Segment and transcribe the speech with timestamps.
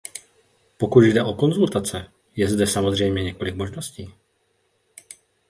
[0.77, 2.05] Pokud jde o konzultace,
[2.35, 4.13] je zde samozřejmě několik možností.